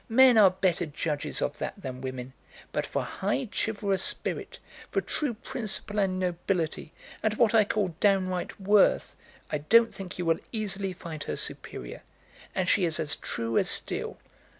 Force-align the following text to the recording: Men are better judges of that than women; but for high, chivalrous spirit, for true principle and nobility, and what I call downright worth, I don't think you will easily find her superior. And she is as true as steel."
Men 0.09 0.35
are 0.39 0.49
better 0.49 0.87
judges 0.87 1.43
of 1.43 1.59
that 1.59 1.75
than 1.79 2.01
women; 2.01 2.33
but 2.71 2.87
for 2.87 3.03
high, 3.03 3.47
chivalrous 3.53 4.01
spirit, 4.01 4.57
for 4.89 4.99
true 4.99 5.35
principle 5.35 5.99
and 5.99 6.17
nobility, 6.19 6.91
and 7.21 7.35
what 7.35 7.53
I 7.53 7.65
call 7.65 7.89
downright 7.99 8.59
worth, 8.59 9.15
I 9.51 9.59
don't 9.59 9.93
think 9.93 10.17
you 10.17 10.25
will 10.25 10.39
easily 10.51 10.93
find 10.93 11.21
her 11.25 11.35
superior. 11.35 12.01
And 12.55 12.67
she 12.67 12.83
is 12.83 12.99
as 12.99 13.15
true 13.17 13.59
as 13.59 13.69
steel." 13.69 14.17